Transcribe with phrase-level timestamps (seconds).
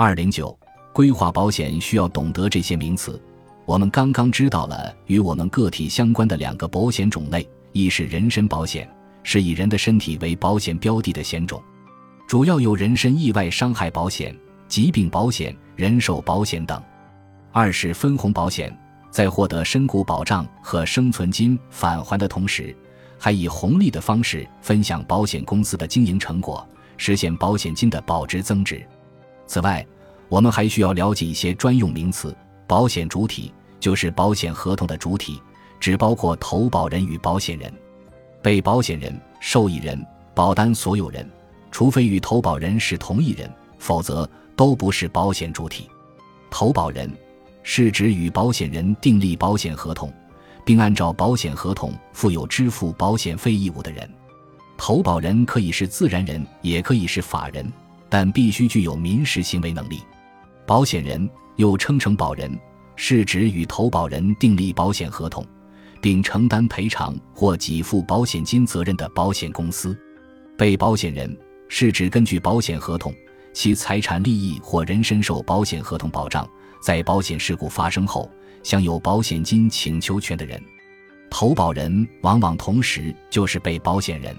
[0.00, 0.56] 二零九，
[0.92, 3.20] 规划保险需要懂得这些名词。
[3.66, 8.88] 我们刚刚知道了与我们个体相关的两个保险种类，一是人身保险，
[9.24, 11.60] 是以人的身体为保险标的的险种，
[12.28, 14.32] 主要有人身意外伤害保险、
[14.68, 16.80] 疾病保险、人寿保险等；
[17.50, 18.72] 二是分红保险，
[19.10, 22.72] 在获得身故保障和生存金返还的同时，
[23.18, 26.64] 还以红利的方式分享保险公司的经营成果，
[26.96, 28.80] 实现保险金的保值增值。
[29.48, 29.84] 此外，
[30.28, 32.36] 我们还需要了解一些专用名词。
[32.66, 35.40] 保险主体就是保险合同的主体，
[35.80, 37.72] 只包括投保人与保险人、
[38.42, 41.26] 被保险人、受益人、保单所有人，
[41.72, 45.88] 除非与投保人是同一人，否则都不是保险主体。
[46.50, 47.10] 投保人
[47.62, 50.12] 是指与保险人订立保险合同，
[50.62, 54.06] 并按照保险合同负有支付保险费义务的人。
[54.76, 57.66] 投保人可以是自然人，也可以是法人。
[58.08, 60.00] 但必须具有民事行为能力。
[60.66, 62.58] 保险人又称承保人，
[62.96, 65.44] 是指与投保人订立保险合同，
[66.00, 69.98] 并承担赔偿或给付保险金责任的保险公司。
[70.56, 71.36] 被保险人
[71.68, 73.14] 是指根据保险合同，
[73.52, 76.48] 其财产利益或人身受保险合同保障，
[76.82, 78.30] 在保险事故发生后
[78.62, 80.60] 享有保险金请求权的人。
[81.30, 84.34] 投保人往往同时就是被保险人、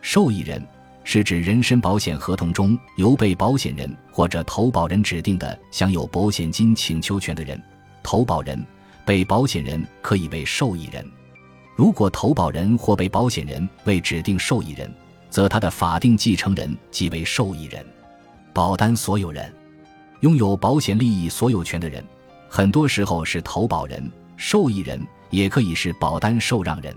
[0.00, 0.64] 受益人。
[1.04, 7.60] 是指人身保险合同中由被保险人或者投保人指定的享有保险金请求权的人。
[8.02, 8.64] 投保人、
[9.04, 11.04] 被保险人可以为受益人。
[11.74, 14.92] 如果投保人或被保险人为指定受益人，
[15.30, 17.84] 则他的法定继承人即为受益人。
[18.52, 19.52] 保单所有人，
[20.20, 22.04] 拥有保险利益所有权的人，
[22.48, 26.94] 很多时候是投保人、受益人，也可以是保单受让人。